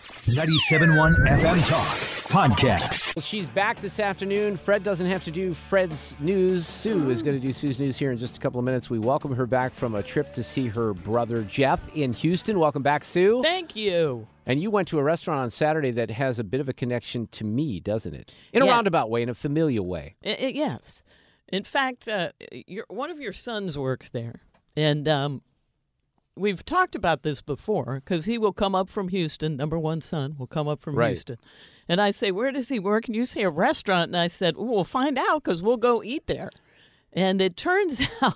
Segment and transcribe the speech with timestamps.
[0.00, 1.86] 97.1 FM Talk
[2.30, 3.14] Podcast.
[3.14, 4.56] Well, she's back this afternoon.
[4.56, 6.66] Fred doesn't have to do Fred's news.
[6.66, 8.88] Sue is going to do Sue's news here in just a couple of minutes.
[8.88, 12.58] We welcome her back from a trip to see her brother Jeff in Houston.
[12.58, 13.42] Welcome back, Sue.
[13.42, 14.26] Thank you.
[14.46, 17.26] And you went to a restaurant on Saturday that has a bit of a connection
[17.32, 18.32] to me, doesn't it?
[18.54, 18.72] In a Yeah.
[18.72, 20.16] roundabout way, in a familial way.
[20.24, 21.02] I- I- yes.
[21.52, 22.30] In fact, uh,
[22.66, 24.36] your, one of your sons works there.
[24.76, 25.42] And um,
[26.40, 29.56] we've talked about this before because he will come up from Houston.
[29.56, 31.08] Number one son will come up from Right.
[31.10, 31.38] Houston.
[31.88, 33.06] And I say, Where does he work?
[33.06, 34.08] And you say, A restaurant.
[34.08, 36.50] And I said, well, We'll find out because we'll go eat there.
[37.12, 38.34] And it turns out.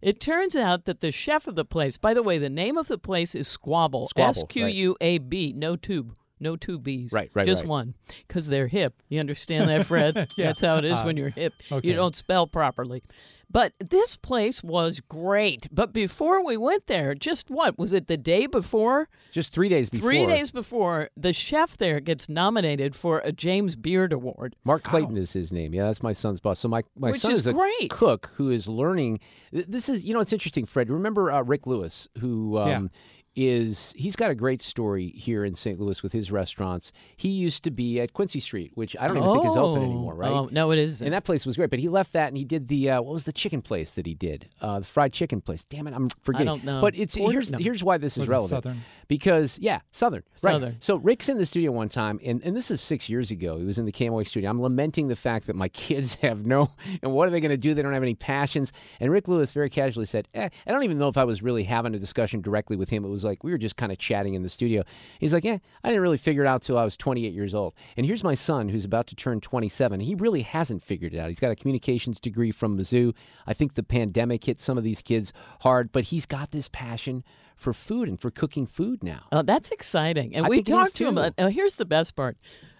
[0.00, 2.86] It turns out that the chef of the place, by the way, the name of
[2.88, 4.08] the place is Squable.
[4.16, 6.14] S Q U A B, no tube.
[6.38, 7.12] No two B's.
[7.12, 7.68] Right, right, Just right.
[7.68, 7.94] one.
[8.28, 9.02] Because they're hip.
[9.08, 10.28] You understand that, Fred?
[10.36, 11.54] That's how it is uh, when you're hip.
[11.72, 11.88] okay.
[11.88, 13.02] You don't spell properly.
[13.48, 15.68] But this place was great.
[15.70, 17.78] But before we went there, just what?
[17.78, 19.08] Was it the day before?
[19.30, 20.10] Just three days before.
[20.10, 24.56] Three days before, the chef there gets nominated for a James Beard Award.
[24.64, 25.72] Mark Clayton is his name.
[25.72, 26.58] Yeah, that's my son's boss.
[26.58, 27.90] So my, my Which son is is a great.
[27.90, 29.20] cook who is learning.
[29.52, 30.90] This is, you know, it's interesting, Fred.
[30.90, 32.90] Remember uh, Rick Lewis, who um,
[33.36, 35.78] is he's got a great story here in St.
[35.78, 36.90] Louis with his restaurants.
[37.16, 39.84] He used to be at Quincy Street, which I don't even think is open Oh.
[39.84, 40.30] anymore, right?
[40.32, 41.06] Oh, no, it isn't.
[41.06, 43.12] And that place was great, but he left that and he did the uh, what
[43.12, 44.48] was the chicken place that he did?
[44.60, 45.64] Uh, the fried chicken place.
[45.64, 46.48] Damn it, I'm forgetting.
[46.48, 46.80] I don't know.
[46.80, 47.58] But it's Or- here's no.
[47.58, 48.48] here's why this is relevant.
[48.64, 48.80] Southern?
[49.08, 50.22] Because yeah, Southern.
[50.34, 50.62] Southern.
[50.62, 50.82] Right.
[50.82, 53.58] So Rick's in the studio one time, and, and this is six years ago.
[53.58, 54.50] He was in the KMOX studio.
[54.50, 56.72] I'm lamenting the fact that my kids have no,
[57.02, 57.74] and what are they going to do?
[57.74, 58.72] They don't have any passions.
[59.00, 61.64] And Rick Lewis very casually said, eh, I don't even know if I was really
[61.64, 63.04] having a discussion directly with him.
[63.04, 64.82] It was like we were just kind of chatting in the studio.
[65.18, 67.74] He's like, yeah, I didn't really figure it out till I was 28 years old.
[67.96, 70.00] And here's my son who's about to turn 27.
[70.00, 71.28] He really hasn't figured it out.
[71.28, 73.14] He's got a communications degree from Mizzou.
[73.46, 77.24] I think the pandemic hit some of these kids hard, but he's got this passion
[77.56, 79.22] for food and for cooking food now.
[79.32, 80.36] Oh, that's exciting.
[80.36, 81.16] And I we think it is, talked to him.
[81.16, 81.42] too.
[81.42, 82.36] Uh, here's the best part.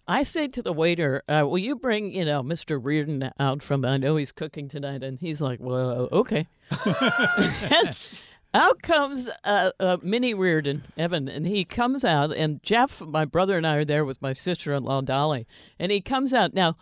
[0.08, 2.78] I say to the waiter, uh, "Will you bring, you know, Mr.
[2.80, 3.84] Reardon out from?
[3.84, 7.98] I know he's cooking tonight." And he's like, "Well, okay." And
[8.54, 13.56] out comes uh, uh, Minnie Reardon, Evan, and he comes out, and Jeff, my brother,
[13.56, 15.46] and I are there with my sister-in-law Dolly,
[15.78, 16.76] and he comes out now.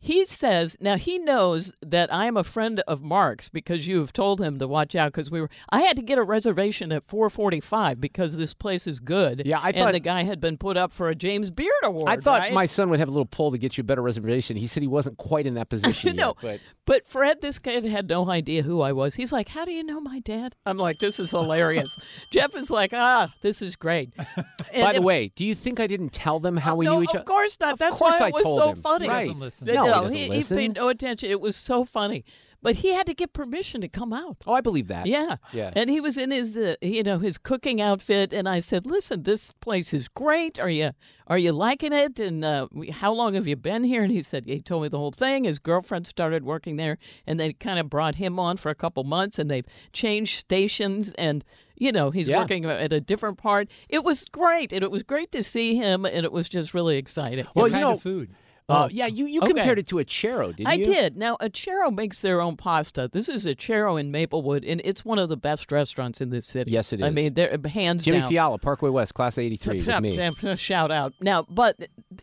[0.00, 4.12] He says, now he knows that I am a friend of Mark's because you have
[4.12, 5.50] told him to watch out because we were.
[5.70, 9.42] I had to get a reservation at 4:45 because this place is good.
[9.44, 12.08] Yeah, I and thought- the guy had been put up for a James Beard Award.
[12.08, 12.52] I thought right?
[12.52, 14.56] my son would have a little pull to get you a better reservation.
[14.56, 17.84] He said he wasn't quite in that position no, yet, but but Fred, this kid
[17.84, 19.16] had no idea who I was.
[19.16, 21.98] He's like, "How do you know my dad?" I'm like, "This is hilarious."
[22.30, 24.12] Jeff is like, "Ah, this is great."
[24.70, 26.96] And by the it- way, do you think I didn't tell them how we no,
[26.98, 27.20] knew each other?
[27.20, 27.78] of course not.
[27.78, 28.76] That's course why I it was told so him.
[28.76, 29.08] funny.
[29.08, 29.26] Right.
[29.26, 29.66] doesn't listen.
[29.90, 31.30] No, he he, he paid no attention.
[31.30, 32.24] It was so funny,
[32.62, 34.38] but he had to get permission to come out.
[34.46, 35.06] Oh, I believe that.
[35.06, 35.70] Yeah, Yeah.
[35.76, 39.22] And he was in his, uh, you know, his cooking outfit, and I said, "Listen,
[39.22, 40.58] this place is great.
[40.58, 40.90] Are you,
[41.28, 42.18] are you liking it?
[42.18, 44.88] And uh, we- how long have you been here?" And he said, he told me
[44.88, 45.44] the whole thing.
[45.44, 49.04] His girlfriend started working there, and they kind of brought him on for a couple
[49.04, 51.44] months, and they've changed stations, and
[51.80, 52.40] you know, he's Yeah.
[52.40, 53.68] working at a different part.
[53.88, 56.96] It was great, and it was great to see him, and it was just really
[56.96, 57.44] exciting.
[57.54, 58.30] Well, what you kind know, of food?
[58.68, 59.52] Uh, yeah, you, you Okay.
[59.52, 60.82] compared it to Acero, didn't I you?
[60.82, 61.16] I did.
[61.16, 63.08] Now, Acero makes their own pasta.
[63.10, 66.72] This is Acero in Maplewood, and it's one of the best restaurants in this city.
[66.72, 68.12] Yes, it I mean, they're hands down.
[68.12, 68.28] Jimmy down.
[68.30, 70.12] Fiala, Parkway West, Class 83 with me.
[70.14, 71.14] tap, tap, Shout out.
[71.20, 71.76] Now, but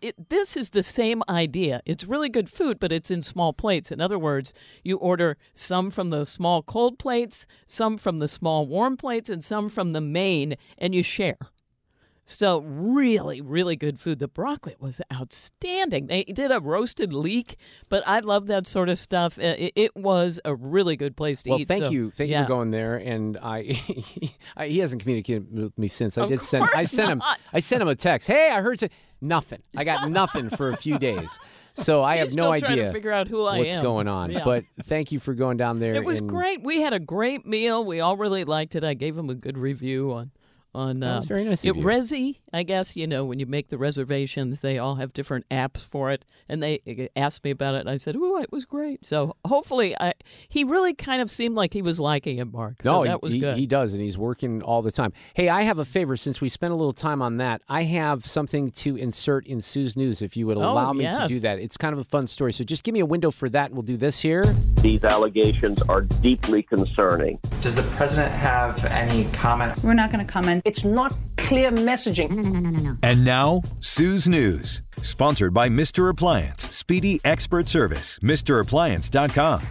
[0.04, 1.82] it, this is the same idea.
[1.86, 3.92] It's really good food, but it's in small plates.
[3.92, 4.54] In other words,
[4.84, 9.44] you order some from the small cold plates, some from the small warm plates, and
[9.44, 11.38] some from the main, and you share.
[12.27, 14.18] So really, really good food.
[14.18, 16.07] The broccoli was outstanding.
[16.07, 17.56] They did a roasted leek,
[17.88, 19.38] but I love that sort of stuff.
[19.38, 21.68] It, it was a really good place to Well, eat.
[21.68, 22.95] thank so, you, thank you for going there.
[22.95, 23.80] And I,
[24.57, 26.18] I, he hasn't communicated with me since.
[26.18, 27.22] I Of did send, I sent him.
[27.54, 28.27] I sent him a text.
[28.27, 28.81] Hey, I heard
[29.22, 29.62] nothing.
[29.77, 31.38] I got nothing for a few days,
[31.74, 33.83] so I have no idea figure out who I what's am.
[33.83, 34.31] going on.
[34.31, 34.44] Yeah.
[34.44, 35.94] But thank you for going down there.
[35.94, 36.63] It was and- great.
[36.63, 37.83] We had a great meal.
[37.86, 38.83] We all really liked it.
[38.83, 40.31] I gave him a good review on
[40.75, 41.74] on That was um, very nice it.
[41.75, 42.38] Resy.
[42.54, 46.12] I guess you know when you make the reservations, they all have different apps for
[46.12, 46.81] it, and they
[47.16, 47.80] uh, asked me about it.
[47.80, 50.13] and I said, "Oh, it was great." So hopefully, I
[50.50, 52.83] he really kind of seemed like he was liking it, Mark.
[52.83, 53.57] So No, that was he, good.
[53.57, 55.13] he does, and he's working all the time.
[55.33, 57.62] Hey, I have a favor since we spent a little time on that.
[57.69, 61.25] I have something to insert in Sue's news if you would Oh, allow me to
[61.27, 61.60] do that.
[61.60, 62.54] It's kind of a fun story.
[62.54, 64.44] So just give me a window for that, and we'll do this here.
[64.81, 67.39] These allegations are deeply concerning.
[67.62, 69.83] Does the president have any comment?
[69.83, 70.63] We're not going to comment.
[70.66, 72.32] It's not clear messaging.
[72.32, 72.98] No, no, no, no, no.
[73.04, 76.10] And now, Sue's News, sponsored by Mr.
[76.10, 79.62] Appliance, speedy expert service, MrAppliance.com.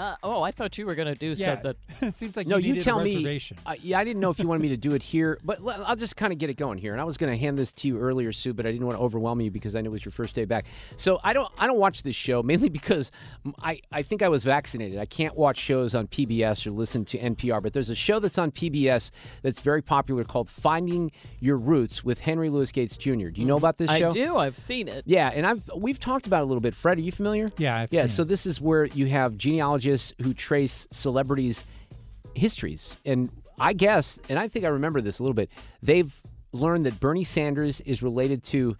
[0.00, 1.54] Uh, oh, I thought you were going to do Yeah.
[1.54, 1.74] something.
[2.08, 3.40] it seems like no, you, you tell a me.
[3.66, 5.84] Uh, yeah, I didn't know if you wanted me to do it here, but l-
[5.86, 6.92] I'll just kind of get it going here.
[6.92, 8.98] And I was going to hand this to you earlier, Sue, but I didn't want
[8.98, 10.64] to overwhelm you because I knew it was your first day back.
[10.96, 13.10] So I don't, I don't watch this show mainly because
[13.62, 14.98] I, I think I was vaccinated.
[14.98, 17.62] I can't watch shows on PBS or listen to NPR.
[17.62, 19.10] But there's a show that's on PBS
[19.42, 23.28] that's very popular called Finding Your Roots with Henry Louis Gates Jr.
[23.28, 24.08] Do you know about this show?
[24.08, 24.38] I do.
[24.38, 25.02] I've seen it.
[25.06, 26.74] Yeah, and I've we've talked about it a little bit.
[26.74, 27.52] Fred, are you familiar?
[27.58, 28.02] Yeah, I've yeah.
[28.02, 28.28] seen So it.
[28.28, 29.36] this is where you have
[30.22, 31.64] who trace celebrities'
[32.34, 35.50] histories, and I guess, and I think I remember this a little bit.
[35.82, 36.14] They've
[36.52, 38.76] learned that Bernie Sanders is related to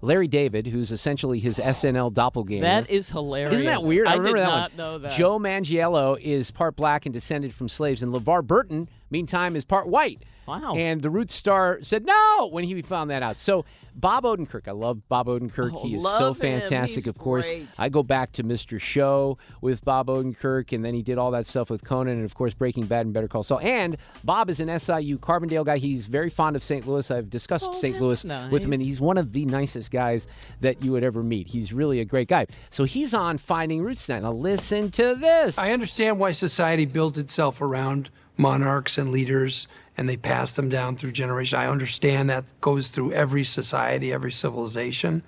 [0.00, 2.62] Larry David, who's essentially his SNL doppelganger.
[2.64, 3.54] That is hilarious.
[3.54, 4.06] Isn't that weird?
[4.06, 4.76] I, I remember did that not one.
[4.76, 5.12] know that.
[5.12, 9.88] Joe Manganiello is part black and descended from slaves, and LeVar Burton, meantime, is part
[9.88, 10.24] white.
[10.48, 10.74] Wow.
[10.74, 13.38] And the Roots star said no when he found that out.
[13.38, 13.64] So
[13.94, 15.72] Bob Odenkirk, I love Bob Odenkirk.
[15.74, 17.06] Oh, he is so fantastic.
[17.06, 17.66] Of course, great.
[17.78, 18.80] I go back to Mr.
[18.80, 22.34] Show with Bob Odenkirk, and then he did all that stuff with Conan, and of
[22.34, 23.58] course Breaking Bad and Better Call Saul.
[23.60, 25.78] And Bob is an SIU Carbondale guy.
[25.78, 26.86] He's very fond of St.
[26.86, 27.10] Louis.
[27.10, 27.94] I've discussed Oh, St.
[27.94, 30.28] that's Louis with him, and he's one of the nicest guys
[30.60, 31.48] that you would ever meet.
[31.48, 32.46] He's really a great guy.
[32.70, 34.22] So he's on Finding Roots tonight.
[34.22, 35.58] Now listen to this.
[35.58, 40.96] I understand why society built itself around monarchs and leaders and they pass them down
[40.96, 41.58] through generations.
[41.58, 45.22] I understand that goes through every society, every civilization.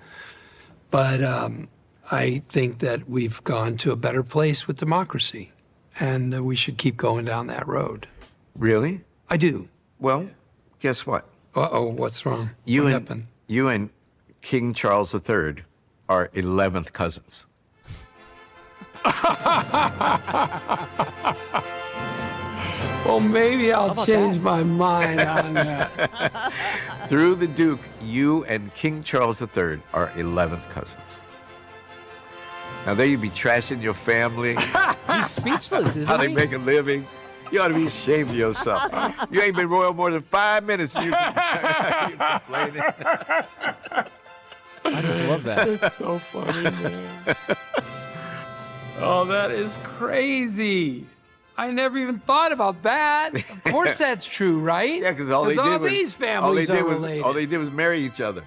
[0.89, 1.67] But um,
[2.09, 5.51] I think that we've gone to a better place with democracy
[5.99, 8.07] and uh, we should keep going down that road.
[8.57, 9.01] Really?
[9.29, 9.69] I do.
[9.99, 10.29] Well,
[10.79, 11.27] guess what?
[11.53, 12.51] Uh oh, what's wrong?
[12.65, 13.27] You what and happened?
[13.47, 13.89] you and
[14.41, 15.55] King Charles III
[16.07, 17.45] are 11th cousins.
[23.05, 24.43] Well, maybe I'll change that?
[24.43, 26.53] my mind on that.
[27.09, 31.19] Through the Duke, you and King Charles III are 11th cousins.
[32.85, 34.55] Now, there you'd be trashing your family.
[35.11, 36.33] He's speechless, isn't How they he?
[36.35, 37.05] make a living.
[37.51, 38.91] You ought to be ashamed of yourself.
[39.29, 40.95] You ain't been royal more than five minutes.
[40.95, 42.81] You, you complaining.
[44.83, 45.67] I just love that.
[45.67, 47.35] It's so funny, man.
[48.99, 51.05] oh, that is crazy.
[51.61, 53.35] I never even thought about that.
[53.35, 54.99] Of course, that's true, right?
[54.99, 57.23] Yeah, because all they did was these all they families did are was related.
[57.23, 58.43] all they did was marry each other.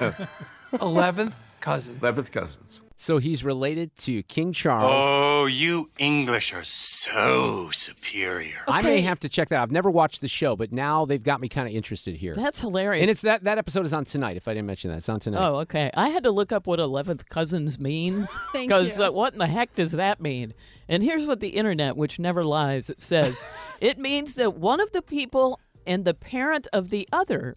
[0.80, 2.00] Eleventh cousins.
[2.00, 2.80] 11th cousins.
[3.02, 4.92] So he's related to King Charles.
[4.94, 8.58] Oh, you English are so superior.
[8.68, 9.62] I may have to check that out.
[9.62, 12.34] I've never watched the show, but now they've got me kind of interested here.
[12.34, 13.00] That's hilarious.
[13.00, 14.36] And it's that that episode is on tonight.
[14.36, 15.40] If I didn't mention that, it's on tonight.
[15.40, 15.90] Oh, okay.
[15.94, 18.30] I had to look up what 11th cousins means.
[18.52, 19.04] Thank Because you.
[19.04, 20.52] uh, what in the heck does that mean?
[20.86, 23.42] And here's what the internet, which never lies, it says
[23.80, 27.54] it means that one of the people and the parent of the other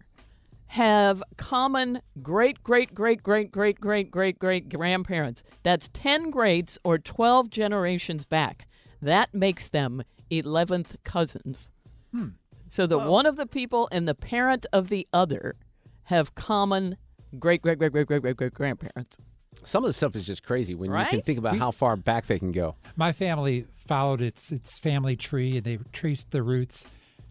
[0.68, 5.42] have common great, great, great, great, great, great, great, great grandparents.
[5.62, 8.66] That's 10 greats or 12 generations back.
[9.00, 11.70] That makes them 11th cousins.
[12.12, 12.28] Hmm.
[12.68, 15.56] So that one of the people and the parent of the other
[16.04, 16.96] have common
[17.38, 19.18] great, great, great, great, great, great, great grandparents.
[19.62, 22.26] Some of the stuff is just crazy when you can think about how far back
[22.26, 22.76] they can go.
[22.96, 26.86] My family followed its its family tree and they traced the roots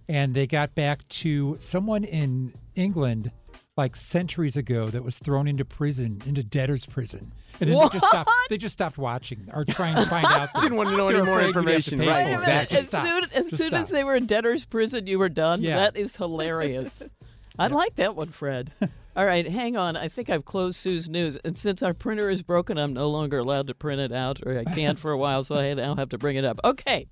[0.07, 3.31] and they got back to someone in England
[3.75, 7.33] like centuries ago that was thrown into prison, into debtor's prison.
[7.59, 10.49] And then they just stopped they just stopped watching or trying to find out.
[10.59, 12.39] Didn't want to know any more afraid you'd have to information, pay right, for it.
[12.39, 12.77] exactly.
[12.77, 13.05] As stop.
[13.05, 15.61] soon, as, soon as they were in debtor's prison, you were done.
[15.61, 15.77] Yeah.
[15.77, 17.01] That is hilarious.
[17.59, 18.71] I like that one, Fred.
[19.15, 19.95] All right, hang on.
[19.95, 23.37] I think I've closed Sue's news, and since our printer is broken, I'm no longer
[23.37, 26.09] allowed to print it out, or I can't for a while, so I now have
[26.09, 26.59] to bring it up.
[26.63, 27.05] Okay.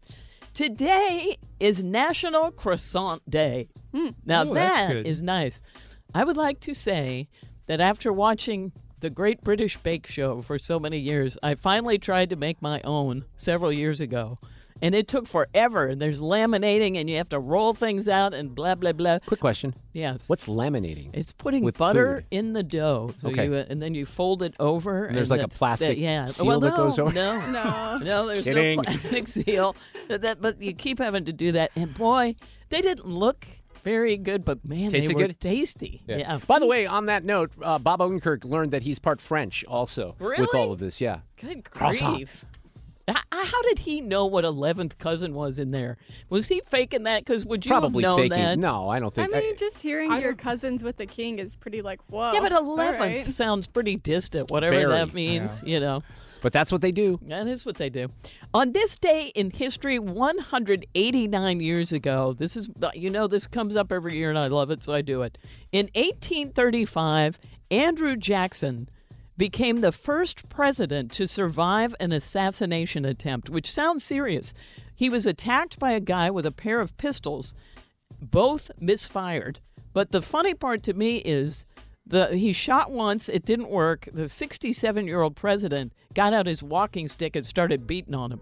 [0.54, 3.70] Today is National Croissant Day.
[3.94, 4.10] Hmm.
[4.26, 5.62] Now Oh, that's that is nice.
[6.14, 7.30] I would like to say
[7.68, 12.30] that after watching the Great British Bake Show for so many years, I finally tried
[12.32, 14.40] to make my own several years ago.
[14.82, 15.88] And it took forever.
[15.88, 19.20] And there's laminating, and you have to roll things out, and blah blah blah.
[19.26, 19.76] Quick question.
[19.94, 20.28] Yes.
[20.28, 21.10] What's laminating?
[21.14, 22.26] It's putting With butter food.
[22.32, 23.14] in the dough.
[23.22, 23.46] So Okay.
[23.46, 25.06] you, uh, and then you fold it over.
[25.06, 26.28] And there's and like a plastic that- yeah.
[26.28, 27.14] seal well, that goes over?
[27.14, 27.98] No, No.
[28.02, 28.78] no, there's kidding.
[28.78, 29.76] no plastic seal.
[30.08, 31.72] That, that- but you keep having to do that.
[31.76, 32.36] And boy,
[32.70, 33.46] they didn't look
[33.84, 35.40] very good, but man, Tasted they were good?
[35.40, 36.04] tasty.
[36.08, 36.38] Yeah.
[36.48, 40.16] By the way, on that note, uh, Bob Odenkirk learned that he's part French also
[40.20, 40.42] really?
[40.42, 41.02] with all of this.
[41.02, 41.20] Yeah.
[41.42, 42.02] Good grief.
[42.02, 42.28] H-
[43.08, 45.98] How did he know what eleventh cousin was in there?
[46.30, 47.26] Was he faking that?
[47.26, 48.44] Because would you Probably have known faking.
[48.44, 48.60] that?
[48.60, 49.30] No, I don't think.
[49.30, 49.46] I think.
[49.46, 52.34] mean, just hearing your cousins with the king is pretty like whoa.
[52.34, 53.28] Yeah, but eleventh right.
[53.28, 54.52] sounds pretty distant.
[54.52, 54.92] Whatever Very.
[54.92, 56.04] that means, you know.
[56.42, 57.20] but that's what they do.
[57.24, 58.08] That is what they do.
[58.54, 63.76] On this day in history, 189 years ago, this is, uh, you know, this comes
[63.76, 65.38] up every year and I love it, so I do it.
[65.72, 67.40] In 1835,
[67.70, 68.90] Andrew Jackson
[69.42, 74.54] became the first president to survive an assassination attempt, which sounds serious.
[74.94, 77.56] He was attacked by a guy with a pair of pistols,
[78.22, 79.60] both misfired.
[79.94, 81.66] But the funny part to me is
[82.06, 84.08] the he shot once, it didn't work.
[84.14, 88.42] The 67-year-old president got out his walking stick and started beating on him.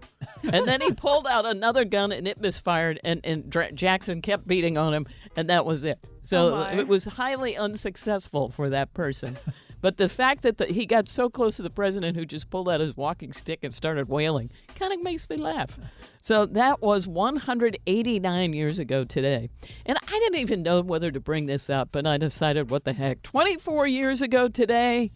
[0.52, 4.46] And then he pulled out another gun and it misfired and and Dra- Jackson kept
[4.46, 5.98] beating on him and that was it.
[6.24, 9.38] So Oh, it was highly unsuccessful for that person.
[9.80, 12.68] But the fact that the, he got so close to the president who just pulled
[12.68, 15.78] out his walking stick and started wailing kind of makes me laugh.
[16.22, 19.48] So that was 189 years ago today.
[19.86, 22.92] And I didn't even know whether to bring this up, but I decided what the
[22.92, 23.22] heck.
[23.22, 25.10] 24 years ago today,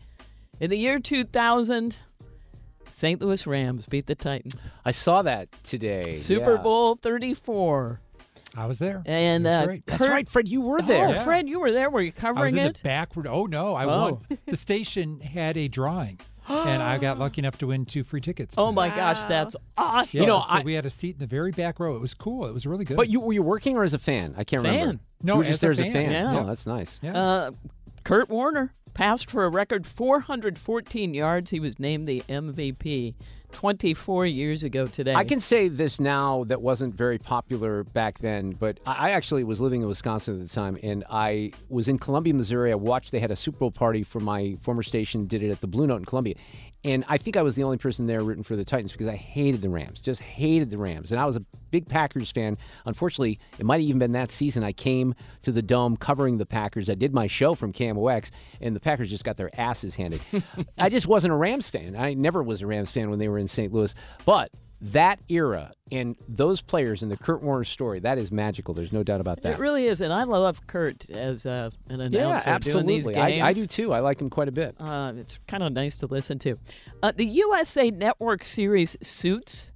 [0.60, 1.96] in the year 2000,
[2.90, 3.20] St.
[3.20, 4.62] Louis Rams beat the Titans.
[4.84, 6.14] I saw that today.
[6.14, 6.62] Super yeah.
[6.62, 8.00] Bowl 34.
[8.56, 9.02] I was there.
[9.06, 9.86] And It uh, great.
[9.86, 10.48] That's Kurt- right, Fred.
[10.48, 11.08] You were there.
[11.08, 11.24] Oh, there.
[11.24, 11.90] Fred, you were there.
[11.90, 12.76] Were you I was covering in it?
[12.76, 13.10] the back.
[13.26, 14.20] Oh no, I Oh.
[14.28, 14.38] won.
[14.46, 18.54] The station had a drawing, and I got lucky enough to win two free tickets.
[18.56, 18.72] to Oh it.
[18.72, 20.16] my gosh, that's awesome.
[20.18, 21.94] Yeah, You know, so I- we had a seat in the very back row.
[21.96, 22.46] It was cool.
[22.46, 22.96] It was really good.
[22.96, 24.34] But you were you working or as a fan?
[24.36, 24.86] I can't remember.
[24.86, 25.00] Fan.
[25.22, 25.92] No, you were just a there as a fan.
[25.92, 26.10] fan.
[26.12, 26.40] Yeah.
[26.40, 27.00] Oh, that's nice.
[27.02, 27.18] yeah.
[27.18, 27.50] Uh,
[28.04, 31.50] Kurt Warner passed for a record 414 yards.
[31.50, 33.14] He was named the MVP
[33.54, 35.14] 24 years ago today.
[35.14, 39.60] I can say this now that wasn't very popular back then, but I actually was
[39.60, 42.72] living in Wisconsin at the time, and I was in Columbia, Missouri.
[42.72, 45.60] I watched they had a Super Bowl party for my former station, did it at
[45.60, 46.34] the Blue Note in Columbia.
[46.84, 49.16] And I think I was the only person there rooting for the Titans because I
[49.16, 51.12] hated the Rams, just hated the Rams.
[51.12, 52.58] And I was a big Packers fan.
[52.84, 56.46] Unfortunately, it might have even been that season I came to the Dome covering the
[56.46, 56.90] Packers.
[56.90, 60.20] I did my show from KMOX, and the Packers just got their asses handed.
[60.78, 61.96] I just wasn't a Rams fan.
[61.96, 63.72] I never was a Rams fan when they were in St.
[63.72, 63.94] Louis.
[64.26, 64.50] But
[64.84, 68.74] that era and those players in the Kurt Warner story, that is magical.
[68.74, 69.54] There's no doubt about that.
[69.54, 73.16] It really is, and I love Kurt as uh, an announcer yeah, doing these absolutely.
[73.16, 73.94] I, I do too.
[73.94, 74.76] I like him quite a bit.
[74.78, 76.56] Uh, it's kind of nice to listen to.
[77.02, 79.72] Uh, the USA Network series Suits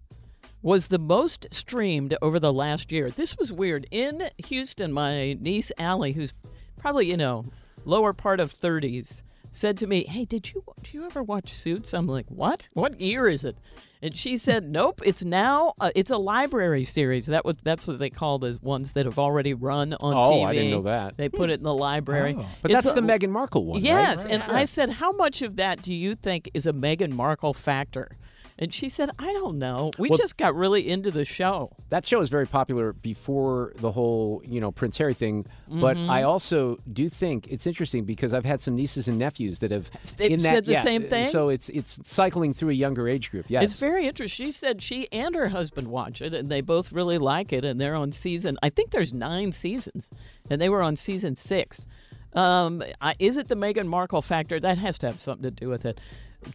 [0.61, 3.11] was the most streamed over the last year.
[3.11, 3.87] This was weird.
[3.91, 6.35] In Houston, my niece Allie, who's
[6.77, 7.47] probably you know
[7.87, 11.93] lower part of thirties, said to me, "Hey, did you did you ever watch Suits?"
[11.95, 12.69] I'm like, "What?
[12.73, 13.57] What year is it?"
[14.01, 17.27] And she said, "Nope, it's now uh, it's a library series.
[17.27, 20.25] That was that's what they call the ones that have already run on TV.
[20.27, 20.47] Oh, TV.
[20.47, 21.17] I didn't know that.
[21.17, 22.37] They put it in the library.
[22.39, 22.47] Oh.
[22.63, 23.77] But It's that's a- the Meghan Markle one.
[23.79, 23.85] right?
[23.85, 24.57] Yes, Right, and yeah.
[24.57, 28.17] I said, "How much of that do you think is a Meghan Markle factor?"
[28.61, 29.93] And she said, "I don't know.
[29.99, 33.93] We Well- just got really into the show." that show was very popular before the
[33.93, 35.47] whole you know Prince Harry thing.
[35.69, 36.09] But Mhm.
[36.11, 39.91] I also do think it's interesting because I've had some nieces and nephews that have
[40.17, 41.27] They've in that, said the yeah, same thing?
[41.27, 43.47] So it's it's cycling through a younger age group.
[43.49, 44.47] Yes, It's very interesting.
[44.47, 47.65] She said she and her husband watch it, and they both really like it.
[47.65, 48.59] And they're on season.
[48.63, 50.11] I think there's nine seasons,
[50.51, 51.87] and they were on season six.
[52.35, 52.83] Um,
[53.19, 54.61] is it the Meghan Markle factor?
[54.61, 55.99] That has to have something to do with it.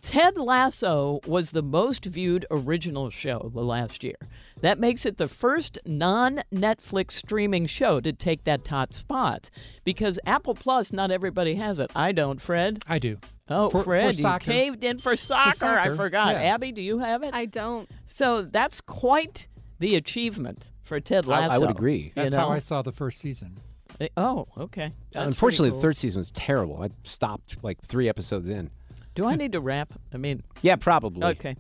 [0.02, 4.16] Ted Lasso was the most viewed original show the last year.
[4.62, 9.50] That makes it the first non Netflix streaming show to take that top spot
[9.84, 11.92] because Apple Plus, not everybody has it.
[11.96, 12.82] I don't, Fred.
[12.88, 13.18] I do.
[13.50, 15.66] Oh, For- for Fred, you caved in for soccer.
[15.66, 16.36] I soccer, forgot.
[16.36, 16.54] yeah.
[16.54, 17.34] Abby, do you have it?
[17.34, 17.90] I don't.
[18.08, 19.48] So that's quite
[19.80, 21.56] the achievement for Ted Lasso.
[21.56, 21.98] I would agree.
[21.98, 22.40] you That's know?
[22.42, 23.58] how I saw the first season.
[24.00, 24.92] Eh, Oh, okay.
[25.12, 26.82] That's Unfortunately, pretty the third season was terrible.
[26.82, 28.72] I stopped like three episodes in.
[29.16, 29.94] Do I need to wrap?
[30.14, 31.24] I mean, Yeah, probably.
[31.24, 31.56] okay.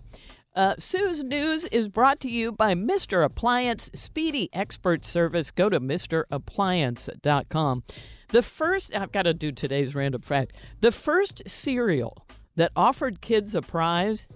[0.55, 3.25] Uh, Sue's News is brought to you by Mr.
[3.25, 5.49] Appliance Speedy Expert Service.
[5.49, 7.83] Go to MrAppliance.com.
[8.29, 10.55] The first, I've got to do today's random fact.
[10.81, 14.27] The first cereal that offered kids a prize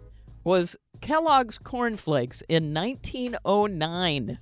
[0.44, 4.40] was Kellogg's Corn Flakes in 1909.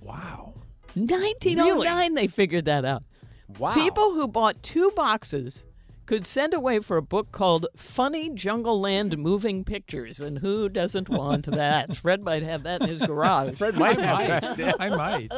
[0.00, 0.54] Wow.
[0.94, 2.14] 1909 really?
[2.14, 3.02] they figured that out.
[3.58, 3.74] Wow.
[3.74, 5.64] People who bought two boxes
[6.06, 10.20] could send away for a book called Funny Jungle Land Moving Pictures.
[10.20, 11.96] And who doesn't want that?
[12.02, 13.58] Fred might have that in his garage.
[13.58, 14.56] Fred might I have might.
[14.56, 14.76] that.
[14.80, 15.32] I might.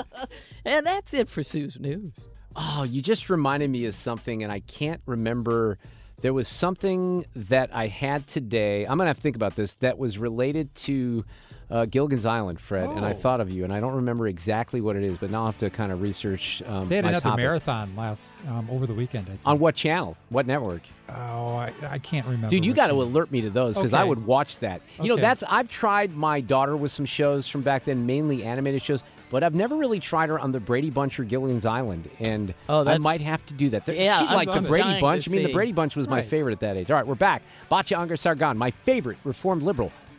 [0.65, 2.15] And that's it for Sue's News.
[2.57, 5.79] Oh, you just reminded me of something, and I can't remember.
[6.25, 8.85] There was something that I had today.
[8.87, 11.23] I'm going to have to think about this that was related to
[11.71, 13.13] uh, Gilligan's Island, Fred, and I Oh.
[13.13, 15.59] thought of you, and I don't remember exactly what it is, but now I'll have
[15.59, 17.43] to kind of research um, They had another topic.
[17.43, 19.27] marathon last um, over the weekend.
[19.45, 19.51] I.
[19.51, 20.17] On what channel?
[20.31, 20.81] What network?
[21.11, 22.49] Oh, I, I can't remember.
[22.49, 24.81] Dude, you got to alert me to those because I would watch that.
[25.03, 28.81] You know, that's I've tried my daughter with some shows from back then, mainly animated
[28.81, 29.03] shows,
[29.35, 32.87] but I've never really tried her on the Brady Bunch or Gilligan's Island, and Oh,
[32.87, 33.85] I might have to do that.
[33.85, 35.29] There- Yeah, she's I'm- like the I'm Brady Bunch.
[35.29, 35.53] I mean, the.
[35.53, 36.89] Brady Bunch was my favorite at that age.
[36.89, 37.43] All right, we're back.
[37.69, 39.91] Batya Ungar Sargon, my favorite reformed liberal,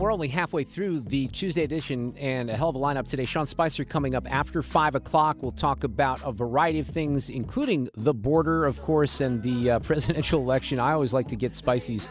[0.00, 3.26] We're only halfway through the Tuesday edition and a hell of a lineup today.
[3.26, 5.36] Sean Spicer coming up after 5 o'clock.
[5.42, 9.78] We'll talk about a variety of things, including the border, of course, and the uh,
[9.80, 10.80] presidential election.
[10.80, 12.08] I always like to get Spicy's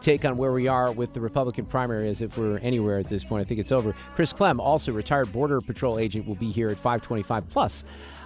[0.00, 3.24] take on where we are with the Republican primary as if we're anywhere at this
[3.24, 3.40] point.
[3.40, 3.92] I think it's over.
[4.14, 7.82] Chris Clem, also retired Border Patrol agent, will be here at 525 plus.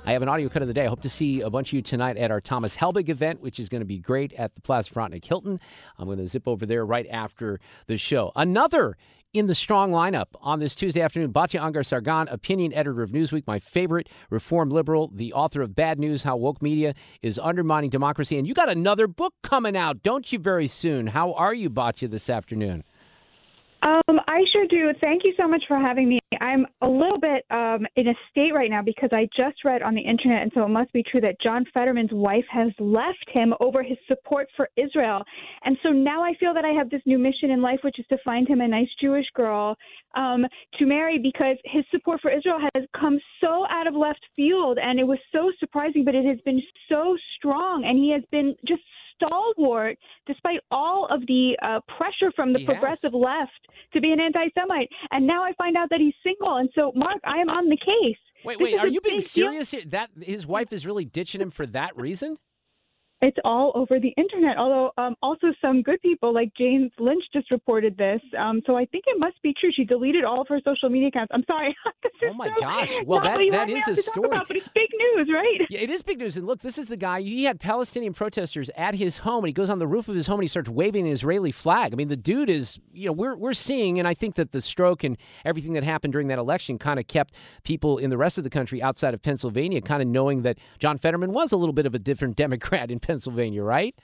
[0.09, 0.85] I have an audio cut of the day.
[0.85, 3.59] I hope to see a bunch of you tonight at our Thomas Helbig event, which
[3.59, 5.59] is going to be great at the Plaza Frontenac Hilton.
[5.99, 8.31] I'm going to zip over there right after the show.
[8.37, 8.97] Another
[9.33, 13.59] in the strong lineup on this Tuesday afternoon, Batya Ungar-Sargon, opinion editor of Newsweek, my
[13.59, 18.39] favorite reform liberal, the author of Bad News How Woke Media is Undermining Democracy.
[18.39, 21.09] And you got another book coming out, don't you, very soon?
[21.09, 22.85] How are you, Batya, this afternoon?
[23.87, 24.91] Um, I sure do.
[25.01, 26.19] Thank you so much for having me.
[26.41, 29.95] I'm a little bit um, in a state right now because I just read on
[29.95, 33.55] the internet, and so it must be true that John Fetterman's wife has left him
[33.61, 35.23] over his support for Israel.
[35.65, 38.07] And so now I feel that I have this new mission in life, which is
[38.09, 39.77] to find him a nice Jewish girl
[40.17, 40.45] um,
[40.81, 44.99] to marry because his support for Israel has come so out of left field, and
[44.99, 48.83] it was so surprising, but it has been so strong, and he has been just
[49.17, 52.75] stalwart despite all of the uh, pressure from the He has.
[52.75, 53.51] progressive left
[53.93, 54.89] to be an anti-Semite.
[55.11, 57.77] And now I find out that he's single, and so Mark, I am on the
[57.77, 58.17] case.
[58.45, 59.27] Wait, This wait, are you being deal.
[59.27, 59.83] serious here?
[59.87, 62.37] That his wife is really ditching him for that reason?
[63.23, 64.59] It's all over the internet.
[64.59, 68.21] Although um, also some good people like James Lynch just reported this.
[68.39, 69.71] Um, so I think it must be true.
[69.75, 71.33] She deleted all of her social media accounts.
[71.35, 71.77] I'm sorry.
[72.29, 72.91] Oh my gosh!
[73.05, 74.29] Well, that that is a story.
[74.29, 75.61] about, but it's big news, right?
[75.69, 76.37] Yeah, it is big news.
[76.37, 77.21] And look, this is the guy.
[77.21, 80.27] He had Palestinian protesters at his home, and he goes on the roof of his
[80.27, 81.93] home and he starts waving the Israeli flag.
[81.93, 84.63] I mean, the dude is, you know, we're we're seeing, and I think that the
[84.63, 88.39] stroke and everything that happened during that election kind of kept people in the rest
[88.39, 91.75] of the country outside of Pennsylvania kind of knowing that John Fetterman was a little
[91.75, 93.16] bit of a different Democrat in Pennsylvania,
[93.65, 93.95] right?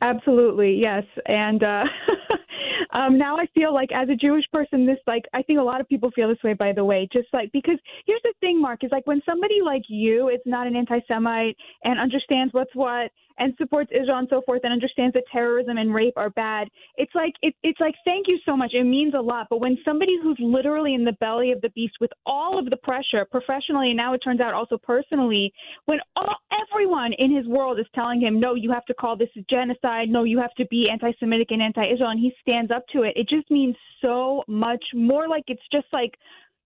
[0.00, 1.04] Absolutely, yes.
[1.26, 1.84] And uh,
[2.92, 5.80] um, now I feel like, as a Jewish person, this like I think a lot
[5.80, 6.54] of people feel this way.
[6.54, 9.82] By the way, just like because here's the thing, Mark, is like when somebody like
[9.88, 14.62] you is not an anti-Semite and understands what's what and supports Israel and so forth
[14.64, 16.68] and understands that terrorism and rape are bad.
[16.96, 18.72] It's like it, it's like thank you so much.
[18.74, 19.46] It means a lot.
[19.50, 22.76] But when somebody who's literally in the belly of the beast with all of the
[22.76, 25.52] pressure, professionally and now it turns out also personally,
[25.86, 26.36] when all
[26.70, 30.08] everyone in his world is telling him, no, you have to call this genocide.
[30.08, 33.14] No, you have to be anti-Semitic and anti-Israel, and he stands up to it.
[33.16, 35.28] It just means so much more.
[35.28, 36.14] Like it's just like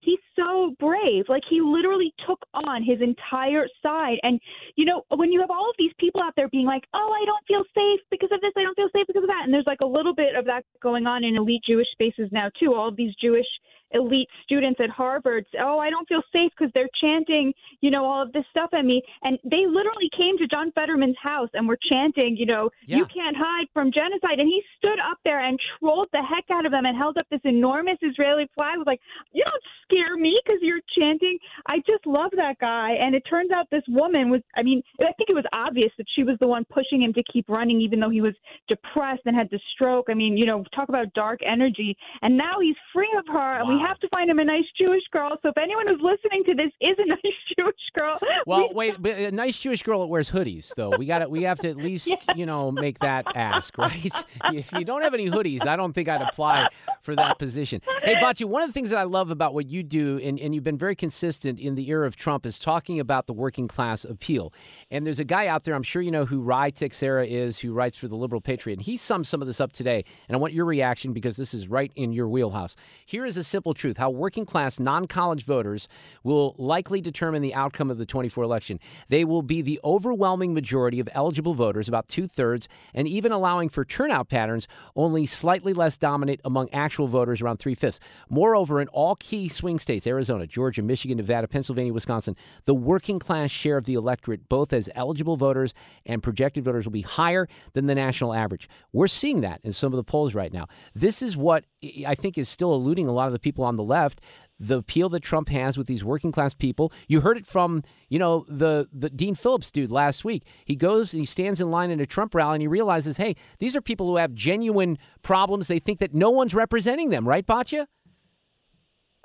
[0.03, 1.25] he's so brave.
[1.27, 4.17] Like he literally took on his entire side.
[4.23, 4.39] And
[4.75, 7.25] you know, when you have all of these people out there being like, "Oh, I
[7.25, 8.51] don't feel safe because of this.
[8.57, 10.65] I don't feel safe because of that," and there's like a little bit of that
[10.81, 12.73] going on in elite Jewish spaces now too.
[12.73, 13.47] All of these Jewish
[13.93, 18.21] elite students at Harvard, oh, I don't feel safe because they're chanting, you know, all
[18.21, 19.01] of this stuff at me.
[19.23, 22.97] And they literally came to John Fetterman's house and were chanting, you know, yeah.
[22.97, 24.39] you can't hide from genocide.
[24.39, 27.27] And he stood up there and trolled the heck out of them and held up
[27.29, 28.77] this enormous Israeli flag.
[28.77, 29.01] Was like,
[29.31, 31.37] you don't scare me because you're chanting.
[31.67, 32.91] I just love that guy.
[32.99, 36.07] And it turns out this woman was, I mean, I think it was obvious that
[36.15, 38.33] she was the one pushing him to keep running, even though he was
[38.67, 40.07] depressed and had the stroke.
[40.09, 41.95] I mean, you know, talk about dark energy.
[42.21, 45.03] And now he's free of her, and we have to find him a nice Jewish
[45.11, 45.37] girl.
[45.41, 49.13] So if anyone who's listening to this is a nice Jewish girl, well, wait, but
[49.13, 50.91] a nice Jewish girl that wears hoodies, though.
[50.97, 52.17] We got to we have to at least yeah.
[52.35, 54.11] you know make that ask, right?
[54.51, 56.69] if you don't have any hoodies, I don't think I'd apply
[57.01, 57.81] for that position.
[58.03, 60.55] Hey, Bachi, one of the things that I love about what you do, and, and
[60.55, 64.05] you've been very consistent in the era of Trump, is talking about the working class
[64.05, 64.53] appeal.
[64.89, 67.73] And there's a guy out there, I'm sure you know who Ruy Teixeira is, who
[67.73, 70.05] writes for the Liberal Patriot, and he sums some of this up today.
[70.27, 72.75] And I want your reaction because this is right in your wheelhouse.
[73.05, 75.87] Here is a simple truth how working class non college voters
[76.23, 78.79] will likely determine the outcome of the 24 election.
[79.09, 83.69] They will be the overwhelming majority of eligible voters, about two thirds, and even allowing
[83.69, 87.99] for turnout patterns, only slightly less dominant among actual voters, around three fifths.
[88.29, 93.51] Moreover, in all key swing states Arizona, Georgia, Michigan, Nevada, Pennsylvania, Wisconsin the working class
[93.51, 95.73] share of the electorate, both as eligible voters
[96.05, 98.69] and projected voters, will be higher than the national average.
[98.91, 100.67] We're seeing that in some of the polls right now.
[100.93, 101.65] This is what
[102.05, 104.21] I think is still eluding a lot of the people on the left
[104.59, 106.91] the appeal that Trump has with these working class people.
[107.07, 110.43] You heard it from, you know, the, the Dean Phillips dude last week.
[110.65, 113.35] He goes and he stands in line in a Trump rally and he realizes, hey,
[113.59, 115.67] these are people who have genuine problems.
[115.67, 117.87] They think that no one's representing them, right, Batya?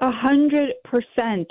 [0.01, 1.49] A hundred percent.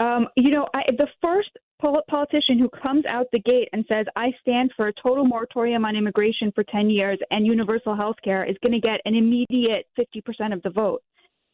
[0.00, 4.32] Um, you know, I, the first politician who comes out the gate and says, I
[4.40, 8.56] stand for a total moratorium on immigration for 10 years and universal health care is
[8.62, 11.02] going to get an immediate 50% of the vote.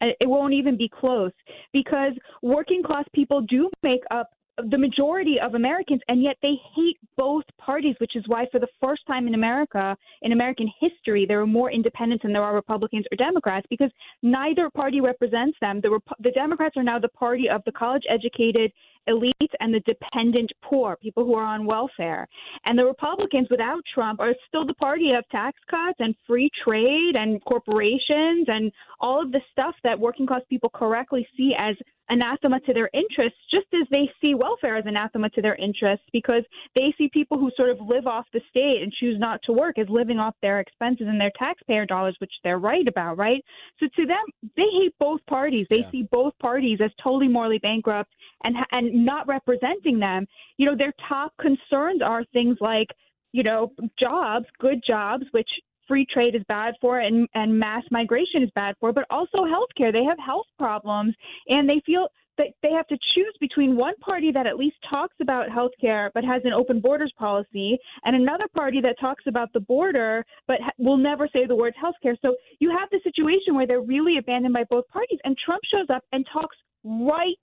[0.01, 1.33] It won't even be close
[1.73, 6.99] because working class people do make up the majority of Americans, and yet they hate
[7.17, 11.41] both parties, which is why, for the first time in America, in American history, there
[11.41, 13.91] are more independents than there are Republicans or Democrats because
[14.23, 15.81] neither party represents them.
[15.83, 18.73] The, Rep- the Democrats are now the party of the college educated
[19.07, 22.27] elite and the dependent poor, people who are on welfare.
[22.65, 27.15] And the Republicans, without Trump, are still the party of tax cuts and free trade
[27.15, 31.77] and corporations and all of the stuff that working class people correctly see as
[32.11, 36.43] anathema to their interests, just as they see welfare as anathema to their interests, because
[36.75, 39.79] they see people who sort of live off the state and choose not to work
[39.79, 43.43] as living off their expenses and their taxpayer dollars, which they're right about, right?
[43.81, 45.67] So to them, they hate both parties.
[45.71, 45.91] They yeah.
[45.91, 48.11] see both parties as totally morally bankrupt
[48.43, 50.27] and and not representing them.
[50.59, 52.89] You know, their top concerns are things like
[53.35, 55.49] you know, jobs, good jobs, which
[55.87, 59.93] free trade is bad for and, and mass migration is bad for, but also healthcare.
[59.93, 61.15] They have health problems
[61.49, 65.15] and they feel that they have to choose between one party that at least talks
[65.21, 69.61] about healthcare but has an open borders policy and another party that talks about the
[69.61, 72.17] border but will never say the words healthcare.
[72.23, 75.87] So you have the situation where they're really abandoned by both parties and Trump shows
[75.95, 77.35] up and talks right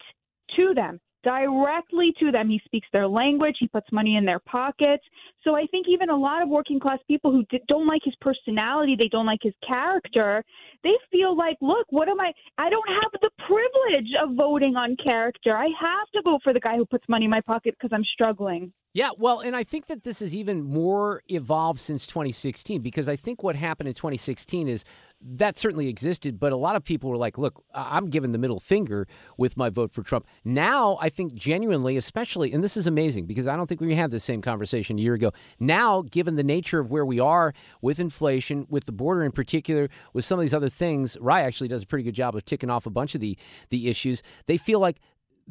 [0.58, 2.50] to them directly to them.
[2.50, 3.56] He speaks their language.
[3.60, 5.04] He puts money in their pockets.
[5.44, 8.96] So I think even a lot of working class people who don't like his personality,
[8.98, 10.44] they don't like his character,
[10.84, 12.32] they feel like, look, what am I?
[12.58, 15.56] I don't have the privilege of voting on character.
[15.56, 18.06] I have to vote for the guy who puts money in my pocket because I'm
[18.14, 18.72] struggling.
[18.94, 23.16] Yeah, well, and I think that this is even more evolved since 2016 because I
[23.16, 24.84] think what happened in 2016 is
[25.22, 28.60] that certainly existed, but a lot of people were like, look, I'm giving the middle
[28.60, 30.28] finger with my vote for Trump.
[30.44, 34.12] Now, I think genuinely, especially, and this is amazing because I don't think we had
[34.12, 35.32] the same conversation a year ago.
[35.60, 39.90] Now, given the nature of where we are with inflation, with the border in particular,
[40.14, 42.70] with some of these other things, Rye actually does a pretty good job of ticking
[42.70, 43.38] off a bunch of the,
[43.70, 44.24] the issues.
[44.48, 44.98] They feel like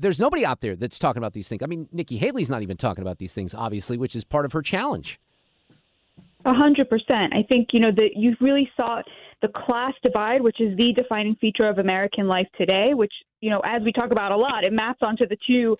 [0.00, 1.62] there's nobody out there that's talking about these things.
[1.62, 4.52] I mean, Nikki Haley's not even talking about these things, obviously, which is part of
[4.52, 5.20] her challenge.
[6.44, 7.34] A hundred percent.
[7.34, 9.02] I think you know that you really saw
[9.42, 13.60] the class divide, which is the defining feature of American life today, which, you know,
[13.60, 15.76] as we talk about a lot, it maps onto the two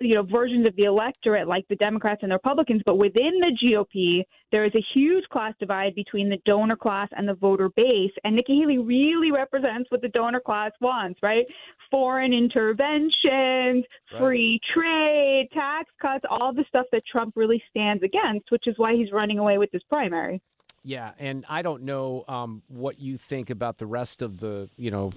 [0.00, 3.56] you know versions of the electorate like the Democrats and the Republicans, but within the
[3.62, 8.12] GOP there is a huge class divide between the donor class and the voter base,
[8.24, 11.44] and Nikki Haley really represents what the donor class wants, right?
[11.90, 13.84] Foreign interventions,
[14.18, 18.94] free trade, tax cuts, all the stuff that Trump really stands against, which is why
[18.94, 20.40] he's running away with this primary.
[20.84, 24.90] Yeah, and I don't know um, what you think about the rest of the, you
[24.90, 25.12] know,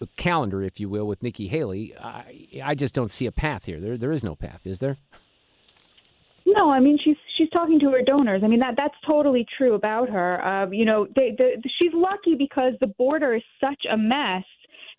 [0.00, 1.94] the calendar, if you will, with Nikki Haley.
[1.96, 3.78] I, I just don't see a path here.
[3.78, 4.96] There, there is no path, is there?
[6.46, 8.42] No, I mean she's she's talking to her donors.
[8.44, 10.44] I mean that that's totally true about her.
[10.44, 14.42] Uh, you know, they, they, she's lucky because the border is such a mess